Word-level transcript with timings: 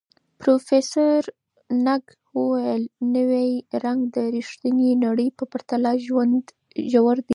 پروفیسر 0.39 1.19
نګ 1.85 2.03
وویل، 2.37 2.83
نوی 3.15 3.49
رنګ 3.83 3.99
د 4.15 4.17
ریښتیني 4.35 4.91
نړۍ 5.05 5.29
په 5.37 5.43
پرتله 5.51 5.91
ژور 6.91 7.17
دی. 7.27 7.29